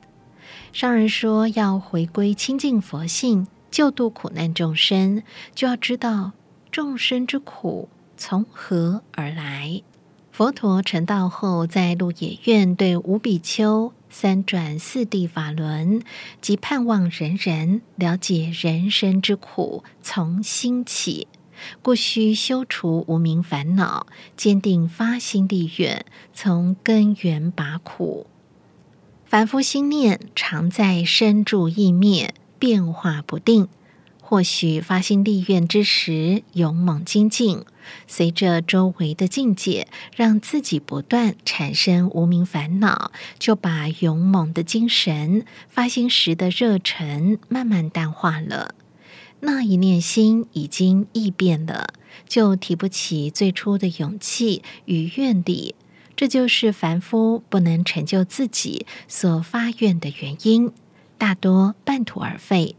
[0.72, 5.24] 上人说要回归清净佛性，救度苦难众生，
[5.56, 6.30] 就要知道
[6.70, 9.82] 众生之苦从何而来。
[10.30, 16.00] 佛陀成道后，在鹿野苑对五比丘三转四谛法轮，
[16.40, 21.26] 即盼望人人了解人生之苦从心起。
[21.82, 24.06] 故须修除无明烦恼，
[24.36, 28.26] 坚定发心立愿，从根源拔苦。
[29.24, 33.68] 凡夫心念常在生住异灭，变化不定。
[34.20, 37.66] 或许发心立愿之时勇猛精进，
[38.06, 48.74] 随着周围的境界，让自己不断产生无明烦恼，就把勇猛的精神、发心时的热忱慢慢淡化了。
[49.44, 51.88] 那一念心已经异变了，
[52.28, 55.74] 就提不起最初的勇气与愿力，
[56.14, 60.70] 这就是凡夫不能成就自己所发愿的原因，
[61.18, 62.76] 大多半途而废。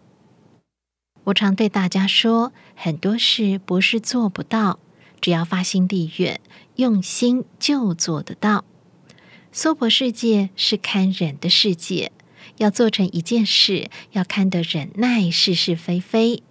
[1.25, 4.79] 我常对大家说，很多事不是做不到，
[5.19, 6.39] 只要发心地愿，
[6.77, 8.63] 用心就做得到。
[9.51, 12.13] 娑婆世界是看忍的世界，
[12.59, 16.41] 要做成一件事，要看得忍耐是是非非。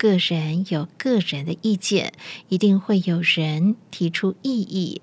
[0.00, 2.14] 个人有个人的意见，
[2.48, 5.02] 一定会有人提出异议。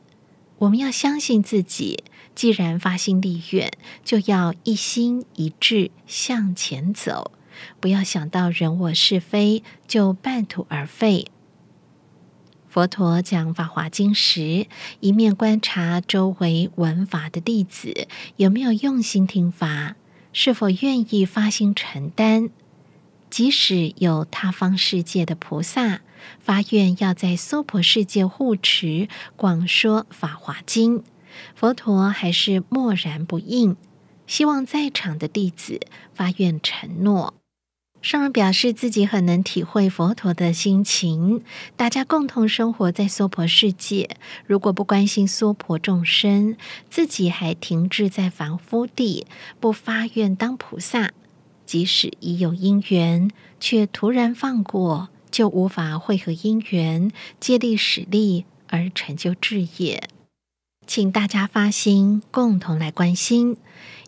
[0.58, 3.72] 我们要相信自己，既然发心立愿，
[4.04, 7.30] 就要一心一志向前走。
[7.80, 11.28] 不要想到人我是非就半途而废。
[12.68, 14.66] 佛陀讲《法华经》时，
[15.00, 19.96] 一面观察周围闻法的弟子有没有用心听法，
[20.34, 22.50] 是否愿意发心承担。
[23.30, 26.02] 即使有他方世界的菩萨
[26.40, 31.00] 发愿要在娑婆世界护持广说《法华经》，
[31.56, 33.76] 佛陀还是默然不应，
[34.26, 35.82] 希望在场的弟子
[36.14, 37.34] 发愿承诺。
[38.00, 41.44] 上人表示自己很能体会佛陀的心情，
[41.76, 46.56] 大家共同生活在娑婆世界，如果不关心娑婆众生，
[46.90, 49.26] 自己还停滞在凡夫地，
[49.60, 51.12] 不发愿当菩萨，
[51.68, 60.10] 即使已有因缘，却突然放过，就无法汇合因缘，借力使力而成就志业。
[60.88, 63.58] 请大家发心，共同来关心。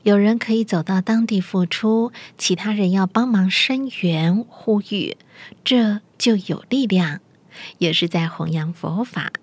[0.03, 5.17] 有人可以走到当地付出，其他人要帮忙声援呼吁，
[5.65, 7.19] 这就有力量，
[7.79, 9.33] 也是在弘扬佛法。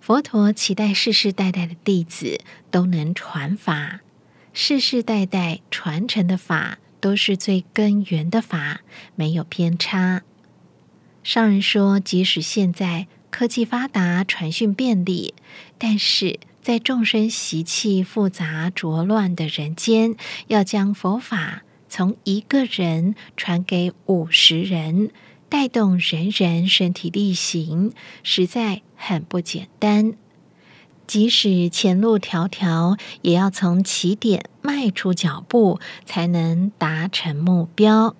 [0.00, 2.40] 佛陀期待世世代代的弟子
[2.70, 4.00] 都能传法，
[4.54, 8.80] 世世代代传承的法都是最根源的法，
[9.14, 10.22] 没有偏差。
[11.22, 15.34] 上人说，即使现在科技发达，传讯便利，
[15.76, 16.40] 但是。
[16.62, 20.14] 在众生习气复杂浊乱的人间，
[20.46, 25.10] 要将佛法从一个人传给五十人，
[25.48, 27.92] 带动人人身体力行，
[28.22, 30.14] 实在很不简单。
[31.06, 38.14] 即使前路迢迢，也要从起点迈出脚步，才能达成目标。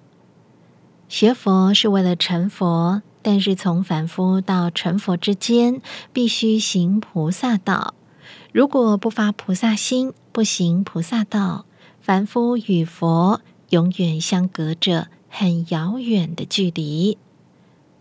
[1.08, 5.80] 学佛是为了成佛，但是从凡夫到成佛之间，
[6.12, 7.94] 必须行菩萨道。
[8.52, 11.64] 如果不发菩萨心，不行菩萨道，
[12.00, 17.16] 凡夫与佛永远相隔着很遥远的距离。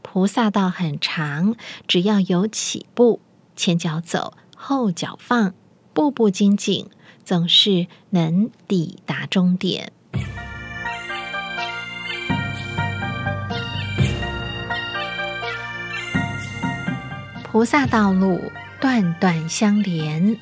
[0.01, 1.55] 菩萨道很长，
[1.87, 3.19] 只要有起步，
[3.55, 5.55] 前脚走，后脚放，
[5.91, 6.87] 步步精进，
[7.25, 9.91] 总是能抵达终点。
[17.43, 18.39] 菩萨道路。
[18.79, 20.35] 段段相连，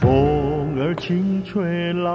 [0.00, 2.10] 风儿轻吹，来。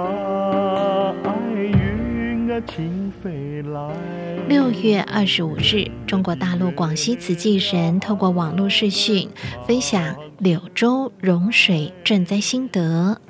[4.48, 9.28] 六月二十五日，中国大陆广西慈济人透过网络视讯
[9.66, 13.20] 分享柳州融水赈灾心得，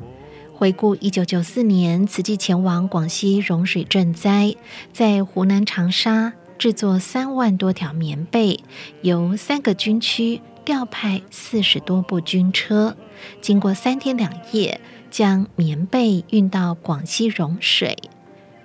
[0.55, 4.55] 回顾一九九四年慈济前往广西融水赈灾，
[4.93, 6.33] 在湖南长沙。
[6.59, 8.61] 制作三万多条棉被，
[9.03, 12.97] 由三个军区调派四十多部军车，
[13.43, 17.95] 经过三天两夜，将棉被运到广西融水。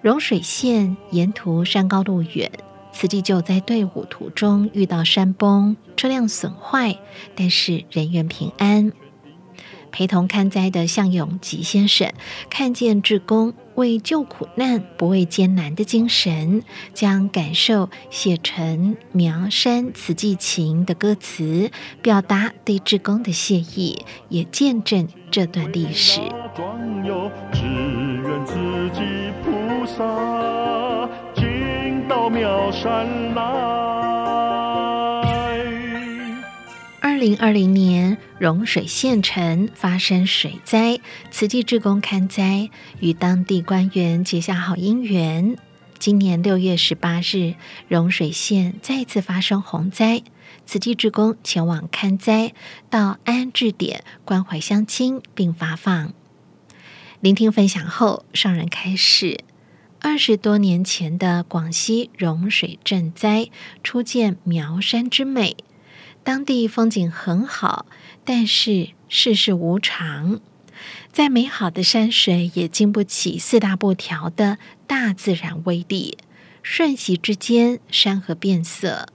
[0.01, 2.51] 融水县沿途山高路远，
[2.91, 6.97] 慈济救灾队伍途中遇到山崩，车辆损坏，
[7.35, 8.91] 但是人员平安。
[9.91, 12.13] 陪同看灾的向永吉先生
[12.49, 16.63] 看见志工为救苦难不畏艰难的精神，
[16.95, 21.69] 将感受写成《苗山慈济情》的歌词，
[22.01, 26.21] 表达对志工的谢意，也见证这段历史。
[29.91, 33.41] 只愿慈济菩萨进到庙山来。
[37.01, 42.69] 二零二零年，融水县城发生水灾，慈济志工勘灾，
[42.99, 45.57] 与当地官员结下好姻缘。
[45.99, 47.53] 今年六月十八日，
[47.87, 50.23] 融水县再次发生洪灾，
[50.65, 52.53] 慈济志工前往勘灾，
[52.89, 56.13] 到安置点关怀乡亲，并发放。
[57.19, 59.41] 聆听分享后，上人开示：
[60.03, 63.51] 二十多年前的广西融水赈灾，
[63.83, 65.55] 初见苗山之美。
[66.23, 67.85] 当地风景很好，
[68.25, 70.39] 但是世事无常，
[71.11, 76.17] 再美好的山水也经不起四大不调的大自然威力。
[76.63, 79.07] 瞬息之间，山河变色，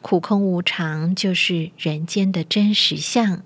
[0.00, 3.42] 苦空无常，就是人间的真实相。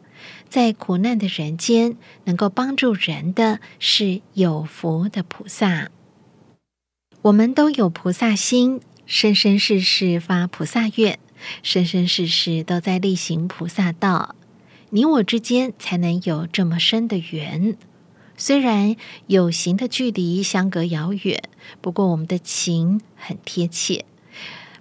[0.49, 5.91] 在苦难的人间，能够帮助人的是有福的菩萨。
[7.23, 11.19] 我们都有菩萨心，生生世世发菩萨愿，
[11.64, 14.37] 生生世世都在力行菩萨道。
[14.91, 17.77] 你我之间才能有这么深的缘。
[18.37, 18.95] 虽然
[19.27, 21.43] 有形的距离相隔遥远，
[21.81, 24.05] 不过我们的情很贴切。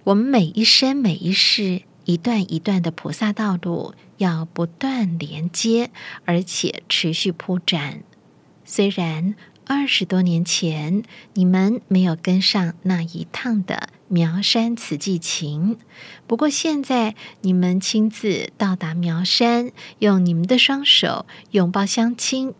[0.04, 5.90] 我们每一生每一世，一段一段的菩萨道路，要不断连接，
[6.24, 8.04] 而且持续铺展。
[8.64, 9.34] 虽然
[9.70, 11.02] 二十多年前
[11.34, 15.76] 你们没有跟上那一趟的苗山慈济情，
[16.26, 22.54] 不过现在你们亲自到达苗山，用你们的双手拥抱乡亲。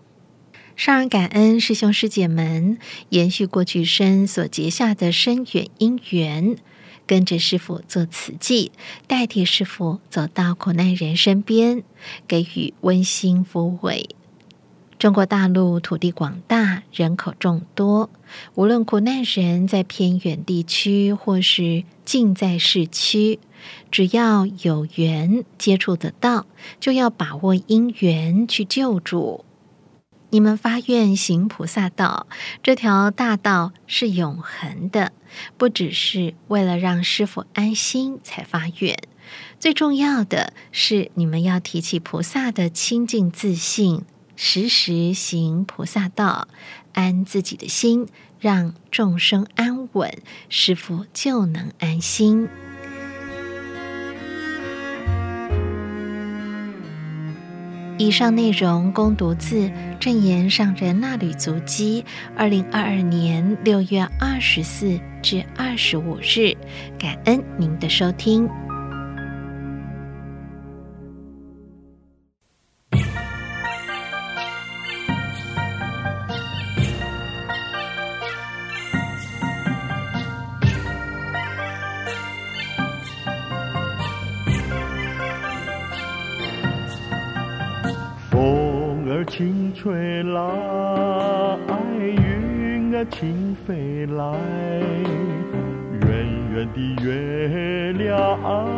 [0.77, 2.79] 上人感恩师兄师姐们
[3.09, 6.59] 延续过去生所结下的深远因缘，
[7.07, 8.71] 跟着师父做慈济，
[9.07, 11.83] 代替师父走到苦难人身边，
[12.29, 14.11] 给予温馨抚慰。
[14.99, 18.11] 中国大陆土地广大，人口众多，
[18.57, 23.39] 无论苦难人在偏远地区或是近在市区，
[23.93, 26.47] 只要有缘接触得到，
[26.81, 29.45] 就要把握因缘去救助。
[30.31, 32.27] 你们发愿行菩萨道，
[32.61, 35.13] 这条大道是永恒的，
[35.57, 38.99] 不只是为了让师傅安心才发愿，
[39.61, 44.03] 最重要的是你们要提起菩萨的清净自信，
[44.41, 46.47] 时时行菩萨道，
[46.93, 48.07] 安自己的心，
[48.39, 50.17] 让众生安稳，
[50.49, 52.49] 师父就能安心。
[57.99, 59.69] 以上内容供读自
[59.99, 62.05] 证言上人衲履足迹，
[62.37, 66.57] 二零二二年六月二十四至二十五日，
[66.97, 68.49] 感恩您的收听。
[93.11, 94.23] 请飞来，
[96.01, 96.09] 圆
[96.53, 98.78] 圆的月亮。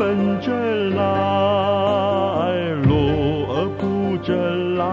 [0.00, 0.50] 奔着
[0.96, 1.02] 来，
[2.88, 2.96] 锣
[3.52, 4.32] 儿扑着
[4.78, 4.88] 来，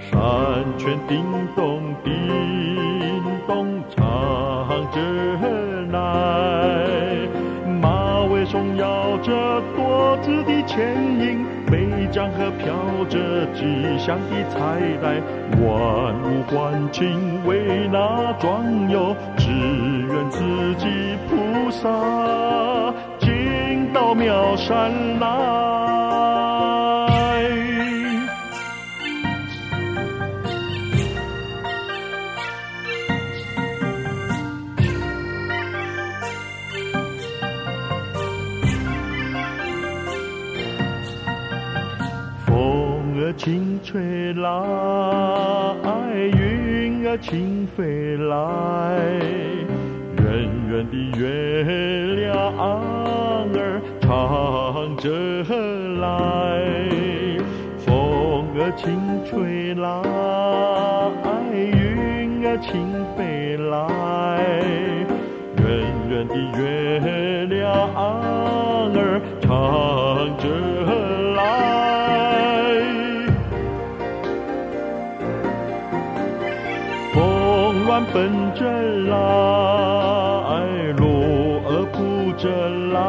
[0.00, 1.22] 山泉叮
[1.54, 2.10] 咚叮
[3.46, 4.02] 咚唱
[4.94, 4.98] 着
[5.92, 5.98] 来，
[7.82, 9.30] 马尾松摇着
[9.76, 12.72] 多姿的牵引，北江河飘
[13.10, 15.20] 着吉祥的彩带，
[15.60, 20.40] 万物欢庆为那壮游，只愿自
[20.78, 20.88] 己
[21.28, 22.23] 菩萨。
[24.14, 25.26] 到苗山来，
[42.46, 44.48] 风儿轻吹来，
[46.38, 48.94] 云儿轻飞来。
[50.16, 50.24] 圆
[50.70, 51.24] 圆的月
[52.14, 53.63] 亮儿
[54.84, 55.08] 唱着
[55.98, 56.60] 来，
[57.78, 58.84] 风儿轻
[59.24, 59.88] 吹来，
[61.54, 63.80] 云儿轻飞来，
[65.56, 65.64] 圆
[66.10, 69.48] 圆的月亮儿唱
[70.36, 70.44] 着
[71.32, 71.40] 来，
[77.14, 78.14] 风乱奔
[78.54, 78.60] 着
[79.08, 79.14] 来。
[80.98, 81.02] 路
[81.64, 82.44] 儿铺着
[82.92, 83.00] 来，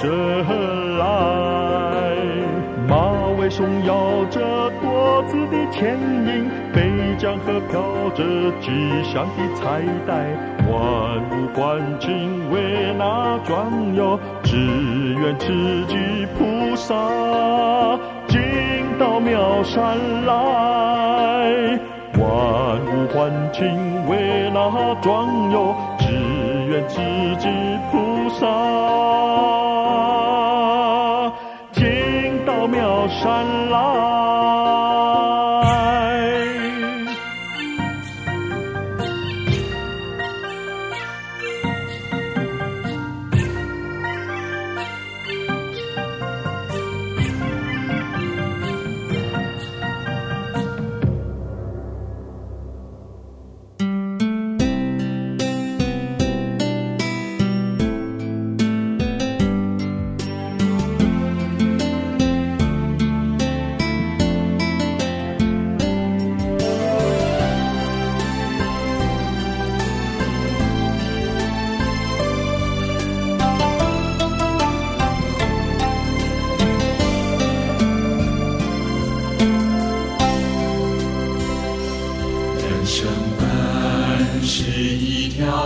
[0.00, 0.08] 着
[0.98, 1.04] 来，
[2.88, 2.96] 马
[3.38, 4.40] 尾松摇着
[4.80, 7.82] 多姿的牵引，北江河飘
[8.14, 8.24] 着
[8.62, 8.70] 吉
[9.04, 10.24] 祥的彩带，
[10.66, 10.72] 万
[11.30, 11.60] 物欢
[12.00, 14.56] 庆为那庄游，只
[15.22, 15.52] 愿自
[15.86, 16.94] 己菩萨
[18.26, 18.40] 进
[18.98, 21.78] 到庙山来。
[22.18, 22.24] 万
[22.86, 23.68] 物欢庆
[24.08, 26.06] 为那庄游，只
[26.70, 26.96] 愿自
[27.38, 27.50] 己
[27.92, 28.46] 菩萨
[33.20, 33.59] 进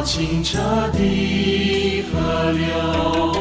[0.03, 0.59] 清澈
[0.92, 3.34] 的河流，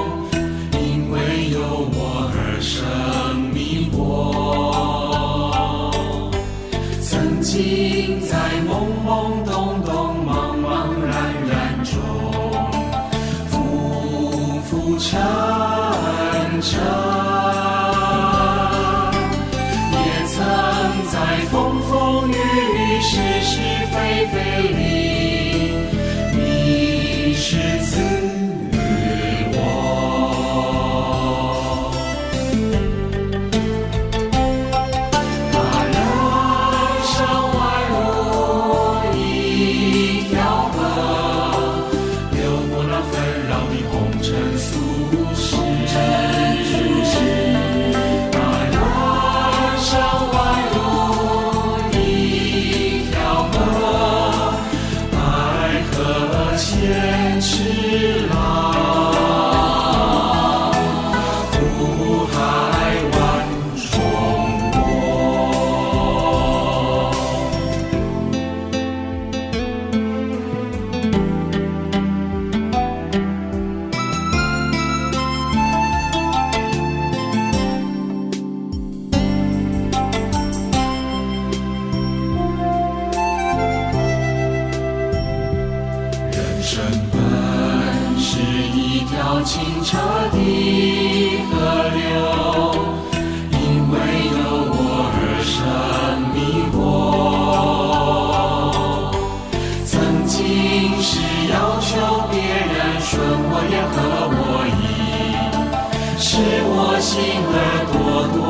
[106.36, 107.56] 是我心儿
[107.94, 107.96] 朵
[108.34, 108.42] 朵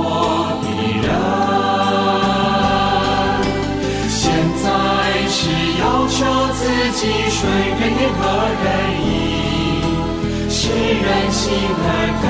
[0.63, 0.65] 的
[1.03, 1.05] 人
[4.07, 4.23] 现
[4.63, 4.65] 在
[5.27, 5.43] 是
[5.81, 6.15] 要求
[6.53, 6.63] 自
[6.93, 7.43] 己顺
[7.75, 7.84] 天
[8.15, 8.23] 和
[8.63, 8.65] 人
[9.03, 9.05] 意
[10.49, 11.43] 是人心
[11.84, 11.86] 儿
[12.23, 12.25] 感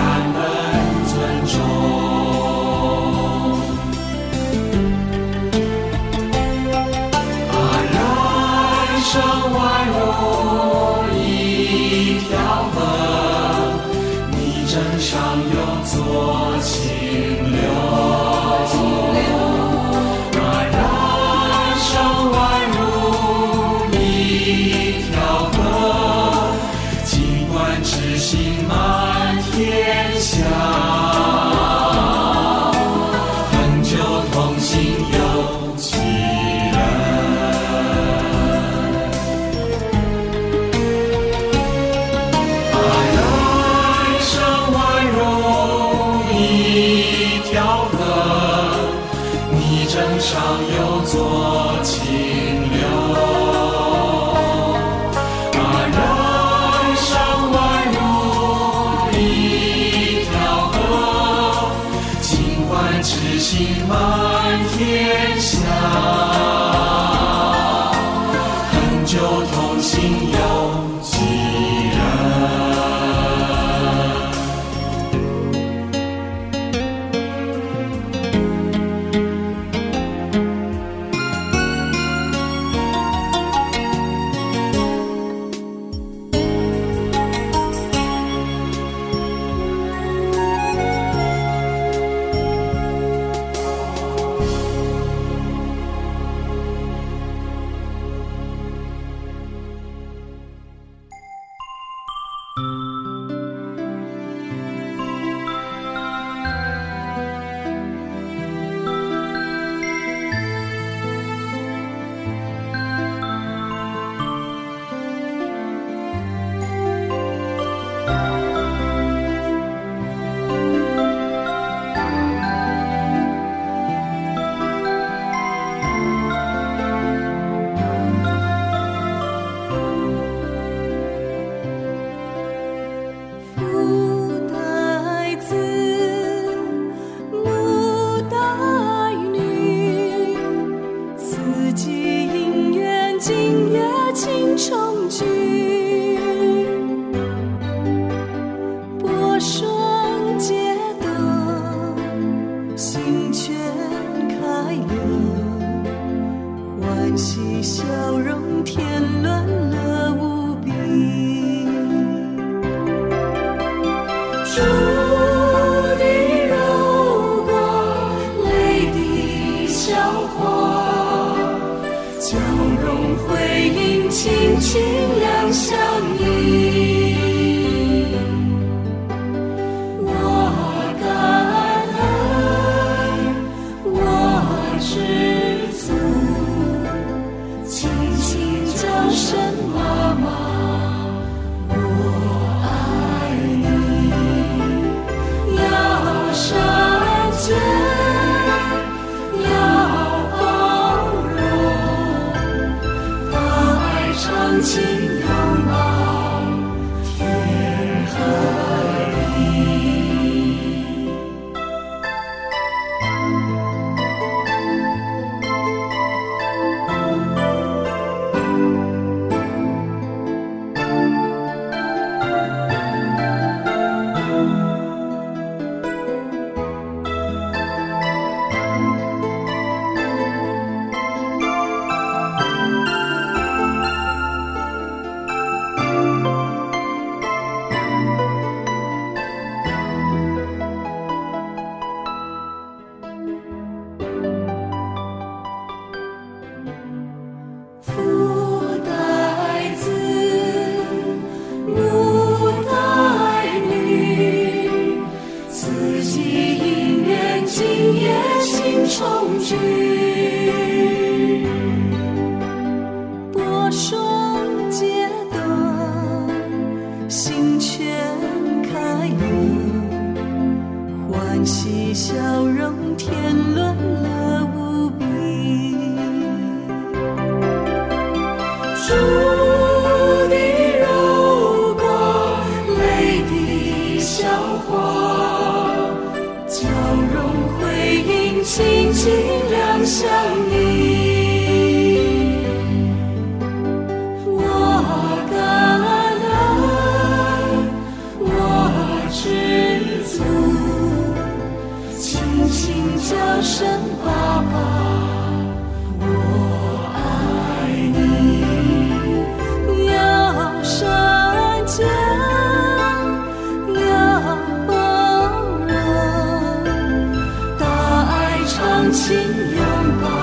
[318.83, 320.22] 深情拥抱。